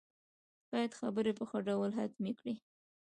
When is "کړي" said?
2.39-2.55